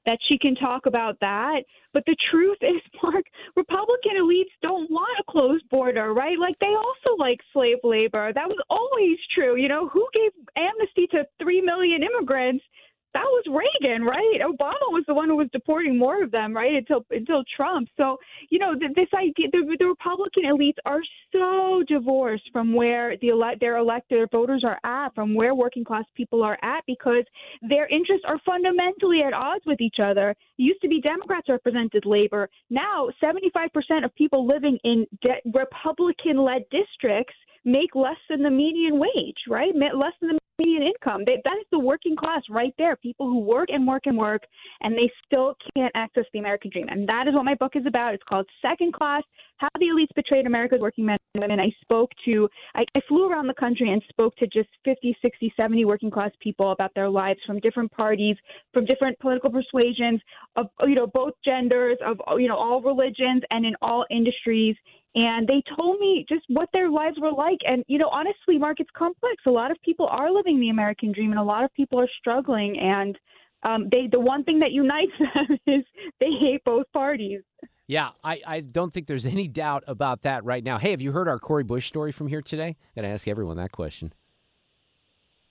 [0.05, 1.63] that she can talk about that.
[1.93, 6.39] But the truth is, Mark, Republican elites don't want a closed border, right?
[6.39, 8.31] Like they also like slave labor.
[8.33, 9.57] That was always true.
[9.57, 12.63] You know, who gave amnesty to three million immigrants?
[13.13, 14.39] That was Reagan, right?
[14.41, 16.75] Obama was the one who was deporting more of them, right?
[16.75, 17.89] Until until Trump.
[17.97, 18.17] So
[18.49, 23.29] you know th- this idea, the, the Republican elites are so divorced from where the
[23.29, 27.25] ele- their elected voters are at, from where working class people are at, because
[27.67, 30.35] their interests are fundamentally at odds with each other.
[30.57, 32.49] Used to be Democrats represented labor.
[32.69, 39.37] Now, 75% of people living in de- Republican-led districts make less than the median wage,
[39.47, 39.73] right?
[39.75, 41.23] Less than the median income.
[41.25, 42.95] They, that is the working class right there.
[42.95, 44.43] People who work and work and work,
[44.81, 46.87] and they still can't access the American dream.
[46.89, 48.13] And that is what my book is about.
[48.13, 49.23] It's called Second Class
[49.57, 51.59] How the Elites Betrayed America's Working Men and Women.
[51.59, 55.53] I spoke to, I, I flew around the country and spoke to just 50, 60,
[55.55, 58.35] 70 working class people about their lives from different parties,
[58.73, 60.21] from different political persuasions,
[60.55, 64.75] of, you know, both genders, of, you know, all religions, and in all industries
[65.15, 67.59] and they told me just what their lives were like.
[67.65, 69.35] And you know honestly mark it's complex.
[69.45, 72.09] A lot of people are living the american dream and a lot of people are
[72.19, 72.77] struggling.
[72.79, 73.17] And
[73.63, 75.83] um, they the one thing that unites them is
[76.19, 77.41] they hate both parties.
[77.87, 80.77] Yeah I, I don't think there's any doubt about that right now.
[80.77, 82.77] Hey have you heard our Cori Bush story from here today?
[82.95, 84.13] I'm going to ask everyone that question.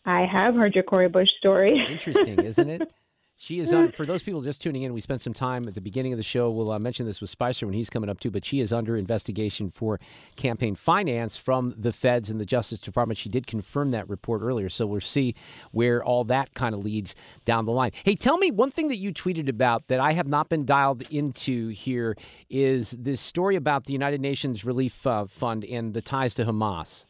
[0.04, 1.78] I have heard your Cori Bush story.
[1.90, 2.90] Interesting, isn't it?
[3.42, 5.80] She is on, for those people just tuning in, we spent some time at the
[5.80, 6.50] beginning of the show.
[6.50, 8.98] We'll uh, mention this with Spicer when he's coming up too, but she is under
[8.98, 9.98] investigation for
[10.36, 13.16] campaign finance from the feds and the Justice Department.
[13.16, 15.34] She did confirm that report earlier, so we'll see
[15.72, 17.14] where all that kind of leads
[17.46, 17.92] down the line.
[18.04, 21.00] Hey, tell me one thing that you tweeted about that I have not been dialed
[21.10, 22.18] into here
[22.50, 27.06] is this story about the United Nations Relief uh, Fund and the ties to Hamas.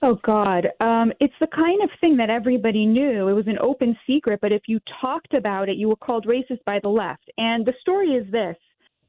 [0.00, 3.26] Oh God, um, it's the kind of thing that everybody knew.
[3.26, 6.62] It was an open secret, but if you talked about it, you were called racist
[6.64, 7.28] by the left.
[7.36, 8.56] And the story is this: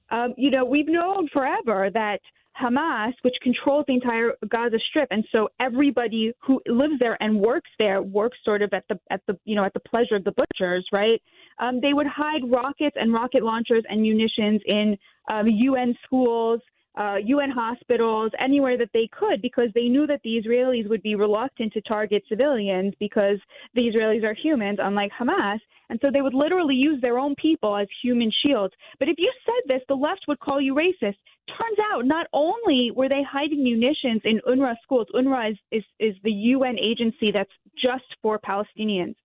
[0.10, 2.20] um, you know, we've known forever that
[2.60, 7.70] Hamas, which controls the entire Gaza Strip, and so everybody who lives there and works
[7.78, 10.32] there works sort of at the at the you know at the pleasure of the
[10.32, 11.22] butchers, right?
[11.60, 14.98] Um, they would hide rockets and rocket launchers and munitions in
[15.30, 16.62] um, UN schools
[16.98, 21.16] uh, UN hospitals, anywhere that they could, because they knew that the Israelis would be
[21.16, 23.38] reluctant to target civilians because
[23.74, 25.60] the Israelis are humans, unlike Hamas.
[25.90, 28.74] And so they would literally use their own people as human shields.
[29.00, 31.18] But if you said this, the left would call you racist.
[31.48, 36.16] Turns out, not only were they hiding munitions in UNRWA schools, UNRWA is, is, is
[36.24, 39.16] the UN agency that's just for Palestinians.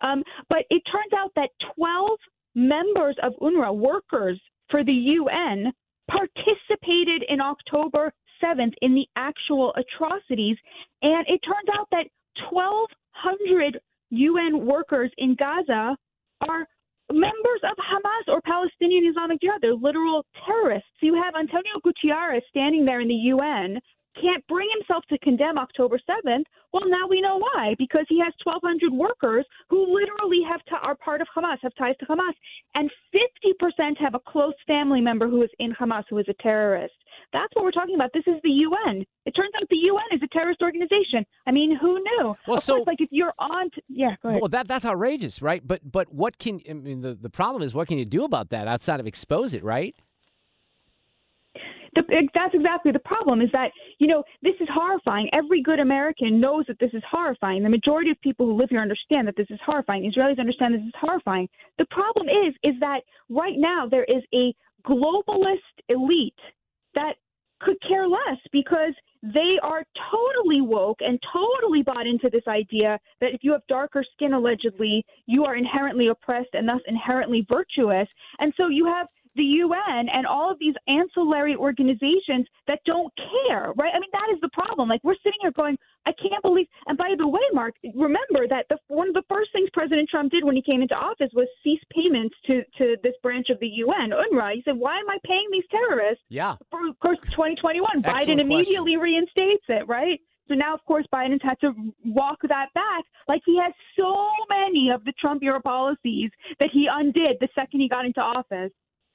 [0.00, 2.10] Um, but it turns out that 12
[2.54, 5.72] members of UNRWA, workers for the UN,
[6.10, 8.12] participated in October
[8.42, 10.56] 7th in the actual atrocities.
[11.02, 12.06] And it turns out that
[12.50, 15.96] 1,200 UN workers in Gaza
[16.48, 16.66] are
[17.10, 19.60] members of Hamas or Palestinian Islamic Jihad.
[19.60, 20.88] They're literal terrorists.
[21.00, 23.80] You have Antonio Guterres standing there in the UN
[24.20, 27.74] can't bring himself to condemn October 7th, well, now we know why.
[27.78, 31.96] Because he has 1,200 workers who literally have to, are part of Hamas, have ties
[32.00, 32.32] to Hamas,
[32.74, 36.94] and 50% have a close family member who is in Hamas, who is a terrorist.
[37.32, 38.10] That's what we're talking about.
[38.12, 39.04] This is the UN.
[39.24, 41.24] It turns out the UN is a terrorist organization.
[41.46, 42.34] I mean, who knew?
[42.46, 44.40] Well, of so course, like if you're on, t- yeah, go ahead.
[44.40, 45.66] Well, that that's outrageous, right?
[45.66, 47.00] But but what can I mean?
[47.00, 49.96] The the problem is, what can you do about that outside of expose it, right?
[51.94, 52.02] The,
[52.34, 55.28] that's exactly the problem is that, you know, this is horrifying.
[55.32, 57.62] Every good American knows that this is horrifying.
[57.62, 60.10] The majority of people who live here understand that this is horrifying.
[60.10, 61.48] Israelis understand this is horrifying.
[61.78, 64.54] The problem is, is that right now there is a
[64.86, 66.34] globalist elite
[66.94, 67.16] that
[67.60, 73.32] could care less because they are totally woke and totally bought into this idea that
[73.32, 78.08] if you have darker skin, allegedly, you are inherently oppressed and thus inherently virtuous.
[78.40, 83.72] And so you have the UN and all of these ancillary organizations that don't care,
[83.76, 83.92] right?
[83.94, 84.88] I mean, that is the problem.
[84.88, 86.66] Like we're sitting here going, I can't believe.
[86.86, 90.32] And by the way, Mark, remember that the one of the first things President Trump
[90.32, 93.68] did when he came into office was cease payments to to this branch of the
[93.68, 94.54] UN, UNRWA.
[94.54, 96.56] He said, "Why am I paying these terrorists?" Yeah.
[96.70, 100.20] For of course, 2021, Biden immediately reinstates it, right?
[100.48, 101.72] So now, of course, Biden's had to
[102.04, 103.04] walk that back.
[103.28, 107.80] Like he has so many of the Trump era policies that he undid the second
[107.80, 108.72] he got into office.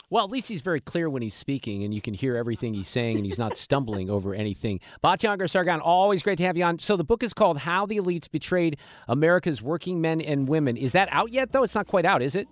[0.10, 2.88] Well, at least he's very clear when he's speaking, and you can hear everything he's
[2.88, 4.80] saying, and he's not stumbling over anything.
[5.04, 6.80] Batya Sargon, always great to have you on.
[6.80, 8.78] So the book is called "How the Elites Betrayed
[9.10, 11.52] America's Working Men and Women." Is that out yet?
[11.52, 12.48] Though it's not quite out, is it?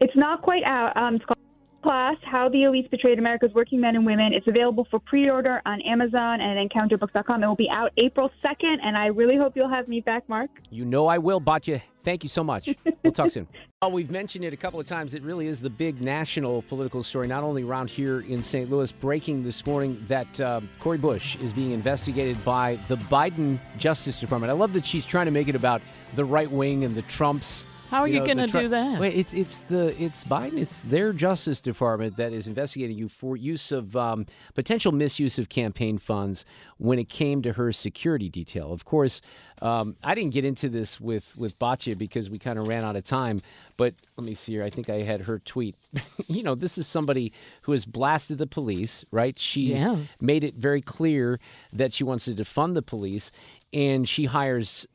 [0.00, 0.96] It's not quite out.
[0.96, 1.38] Um, it's called
[1.82, 4.32] Class: How the Elites Betrayed America's Working Men and Women.
[4.32, 7.42] It's available for pre-order on Amazon and EncounterBooks.com.
[7.42, 10.50] It will be out April 2nd, and I really hope you'll have me back, Mark.
[10.70, 11.82] You know I will, Batya.
[12.04, 12.68] Thank you so much.
[13.02, 13.48] We'll talk soon.
[13.82, 15.12] Well, we've mentioned it a couple of times.
[15.12, 18.70] It really is the big national political story, not only around here in St.
[18.70, 18.92] Louis.
[18.92, 24.52] Breaking this morning that uh, Cori Bush is being investigated by the Biden Justice Department.
[24.52, 25.82] I love that she's trying to make it about
[26.14, 27.66] the right wing and the Trumps.
[27.92, 28.98] How are you, know, going to Tru- do that?
[28.98, 30.56] Wait, it's it's the it's Biden.
[30.58, 34.24] It's their Justice Department that is investigating you for use of um,
[34.54, 36.46] potential misuse of campaign funds
[36.78, 38.72] when it came to her security detail.
[38.72, 39.20] Of course,
[39.60, 42.96] um, I didn't get into this with with Batya because we kind of ran out
[42.96, 43.42] of time.
[43.76, 44.64] But let me see here.
[44.64, 45.76] I think I had her tweet.
[46.28, 47.30] you know, this is somebody
[47.62, 49.38] who has blasted the police, right?
[49.38, 49.96] She's Yeah.
[50.18, 51.38] made it very clear
[51.74, 53.30] that she wants to defund the police,
[53.72, 54.86] and she hires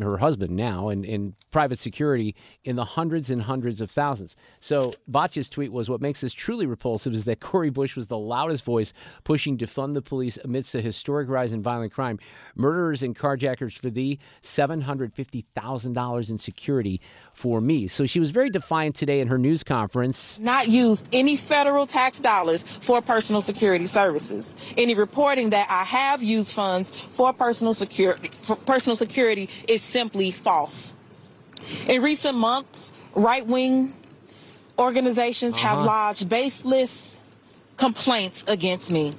[0.00, 4.36] her husband now and, and private security in the hundreds and hundreds of thousands.
[4.60, 8.18] So Batya's tweet was what makes this truly repulsive is that Cori Bush was the
[8.18, 8.92] loudest voice
[9.24, 12.18] pushing to fund the police amidst a historic rise in violent crime.
[12.54, 17.00] Murderers and carjackers for thee, $750,000 in security
[17.32, 17.88] for me.
[17.88, 20.38] So she was very defiant today in her news conference.
[20.38, 24.54] not used any federal tax dollars for personal security services.
[24.76, 30.32] Any reporting that I have used funds for personal security for personal security is simply
[30.32, 30.92] false.
[31.86, 33.94] In recent months, right-wing
[34.78, 35.86] organizations have Uh-huh.
[35.86, 37.20] lodged baseless
[37.76, 39.12] complaints against me,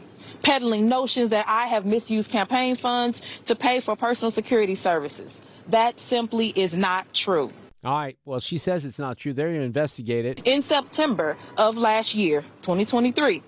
[0.43, 5.39] peddling notions that I have misused campaign funds to pay for personal security services.
[5.69, 7.51] That simply is not true.
[7.83, 8.17] All right.
[8.25, 9.33] Well, she says it's not true.
[9.33, 10.41] They're going to investigate it.
[10.45, 13.41] In September of last year, 2023,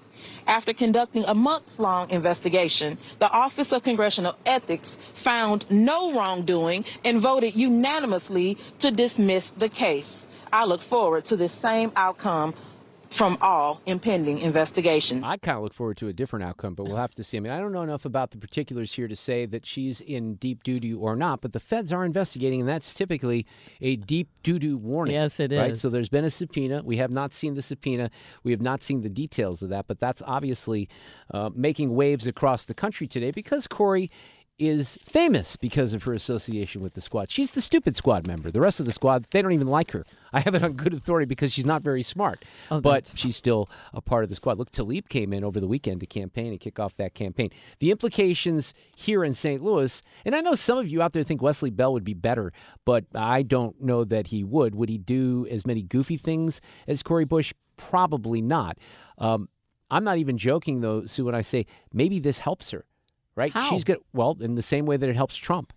[0.48, 7.22] after conducting a month long investigation, the Office of Congressional Ethics found no wrongdoing and
[7.22, 10.28] voted unanimously to dismiss the case.
[10.52, 12.54] I look forward to this same outcome
[13.14, 15.24] from all impending investigations.
[15.24, 17.38] I kind of look forward to a different outcome, but we'll have to see.
[17.38, 20.36] I mean, I don't know enough about the particulars here to say that she's in
[20.36, 23.46] deep doo doo or not, but the feds are investigating, and that's typically
[23.82, 25.14] a deep doo doo warning.
[25.14, 25.72] Yes, it right?
[25.72, 25.82] is.
[25.82, 26.82] So there's been a subpoena.
[26.84, 28.10] We have not seen the subpoena.
[28.44, 30.90] We have not seen the details of that, but that's obviously
[31.32, 34.10] uh, making waves across the country today because Cori
[34.60, 37.32] is famous because of her association with the squad.
[37.32, 38.52] She's the stupid squad member.
[38.52, 40.06] The rest of the squad, they don't even like her.
[40.32, 42.46] I have it on good authority because she's not very smart.
[42.70, 44.58] Oh, but she's still a part of the squad.
[44.58, 47.50] Look, Tlaib came in over the weekend to campaign and kick off that campaign.
[47.80, 49.62] The implications here in St.
[49.62, 52.54] Louis, and I know some of you out there think Wesley Bell would be better,
[52.86, 54.76] but I don't know that he would.
[54.76, 57.54] Would he do as many goofy things as Cori Bush?
[57.78, 58.78] Probably not.
[59.18, 59.50] Um,
[59.90, 62.86] I'm not even joking though, Sue, when I say maybe this helps her
[63.36, 63.52] right?
[63.52, 63.70] How?
[63.70, 65.74] She's got well in the same way that it helps Trump.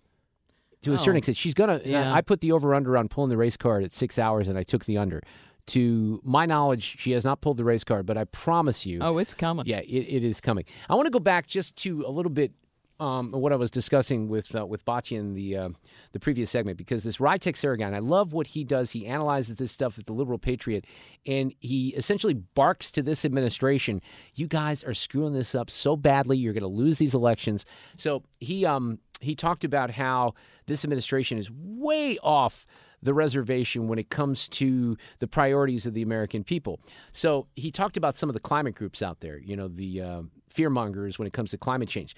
[0.82, 0.96] To a Oh.
[0.96, 1.74] certain extent, she's gonna.
[1.76, 2.12] Uh, yeah.
[2.14, 4.62] I put the over under on pulling the race card at six hours, and I
[4.62, 5.22] took the under.
[5.68, 9.18] To my knowledge, she has not pulled the race card, but I promise you, Oh,
[9.18, 9.66] it's coming.
[9.66, 10.64] yeah, it, it is coming.
[10.88, 12.52] I want to go back just to a little bit
[12.98, 15.68] um, what I was discussing with uh, with Batya in the uh,
[16.12, 18.92] the previous segment because this Ruy Teixeira, I love what he does.
[18.92, 20.86] He analyzes this stuff at the Liberal Patriot,
[21.26, 24.00] and he essentially barks to this administration:
[24.34, 26.38] "You guys are screwing this up so badly.
[26.38, 30.34] You're going to lose these elections." So he um he talked about how
[30.66, 32.66] this administration is way off
[33.02, 36.80] the reservation when it comes to the priorities of the American people.
[37.12, 40.22] So he talked about some of the climate groups out there, you know, the uh,
[40.52, 42.16] fearmongers when it comes to climate change.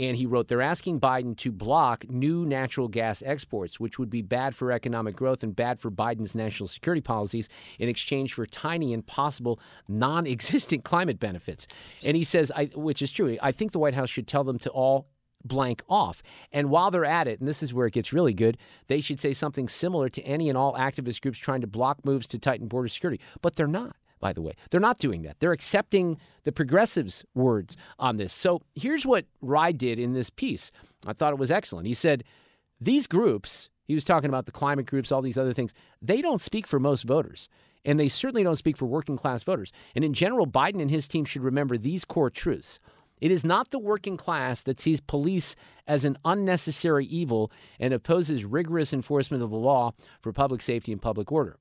[0.00, 4.22] And he wrote, they're asking Biden to block new natural gas exports, which would be
[4.22, 8.94] bad for economic growth and bad for Biden's national security policies in exchange for tiny
[8.94, 11.68] and possible non existent climate benefits.
[12.02, 14.58] And he says, I, which is true, I think the White House should tell them
[14.60, 15.08] to all
[15.44, 16.22] blank off.
[16.50, 19.20] And while they're at it, and this is where it gets really good, they should
[19.20, 22.68] say something similar to any and all activist groups trying to block moves to tighten
[22.68, 23.20] border security.
[23.42, 24.52] But they're not, by the way.
[24.70, 25.40] They're not doing that.
[25.40, 28.32] They're accepting the progressives' words on this.
[28.32, 30.70] So here's what Rye did in this piece.
[31.06, 31.86] I thought it was excellent.
[31.86, 32.24] He said,
[32.80, 35.74] These groups, He was talking about the climate groups, all these other things.
[36.00, 37.48] They don't speak for most voters.
[37.84, 39.72] And they certainly don't speak for working class voters.
[39.94, 42.78] And in general, Biden and his team should remember these core truths.
[43.20, 45.54] It is not the working class that sees police
[45.86, 51.00] as an unnecessary evil and opposes rigorous enforcement of the law for public safety and
[51.00, 51.56] public order.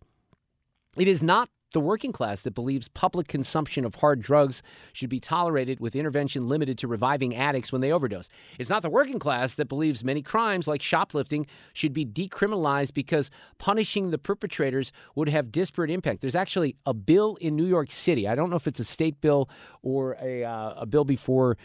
[0.98, 4.64] It is not the working class that believes public consumption of hard drugs
[4.94, 8.30] should be tolerated with intervention limited to reviving addicts when they overdose.
[8.58, 13.30] It's not the working class that believes many crimes like shoplifting should be decriminalized because
[13.58, 16.22] punishing the perpetrators would have disparate impact.
[16.22, 18.28] There's actually a bill in New York City.
[18.28, 19.50] I don't know if it's a state bill
[19.82, 21.58] or a, uh, a bill before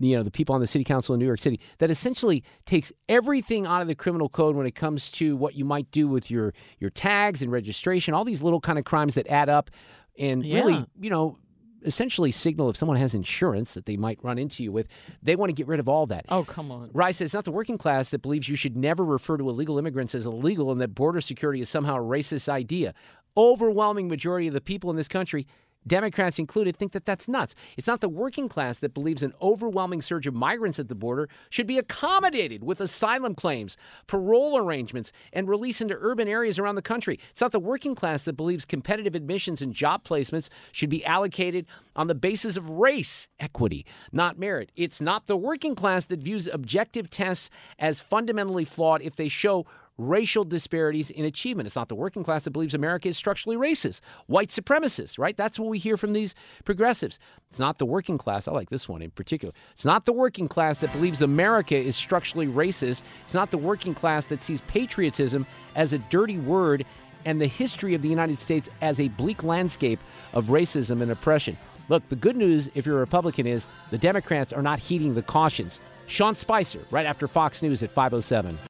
[0.00, 2.92] you know the people on the city council in New York City that essentially takes
[3.08, 6.30] everything out of the criminal code when it comes to what you might do with
[6.30, 9.70] your your tags and registration, all these little kind of crimes that add up
[10.18, 10.56] and Yeah.
[10.64, 11.38] really, you know,
[11.82, 14.86] essentially signal if someone has insurance that they might run into you with,
[15.22, 16.26] they want to get rid of all that.
[16.28, 16.90] Oh, come on.
[16.92, 19.78] Rice says it's not the working class that believes you should never refer to illegal
[19.78, 22.92] immigrants as illegal and that border security is somehow a racist idea.
[23.36, 25.46] Overwhelming majority of the people in this country,
[25.86, 27.54] Democrats included, think that that's nuts.
[27.76, 31.28] It's not the working class that believes an overwhelming surge of migrants at the border
[31.48, 33.76] should be accommodated with asylum claims,
[34.06, 37.18] parole arrangements, and release into urban areas around the country.
[37.30, 41.66] It's not the working class that believes competitive admissions and job placements should be allocated
[41.96, 44.70] on the basis of race equity, not merit.
[44.76, 49.66] It's not the working class that views objective tests as fundamentally flawed if they show
[50.00, 51.66] racial disparities in achievement.
[51.66, 55.36] It's not the working class that believes America is structurally racist, white supremacist, right?
[55.36, 56.34] That's what we hear from these
[56.64, 57.18] progressives.
[57.48, 58.48] It's not the working class.
[58.48, 59.52] I like this one in particular.
[59.72, 63.04] It's not the working class that believes America is structurally racist.
[63.22, 65.46] It's not the working class that sees patriotism
[65.76, 66.86] as a dirty word
[67.24, 70.00] and the history of the United States as a bleak landscape
[70.32, 71.58] of racism and oppression.
[71.90, 75.22] Look, the good news, if you're a Republican, is the Democrats are not heeding the
[75.22, 75.80] cautions.
[76.06, 78.69] Sean Spicer, right after Fox News at 507.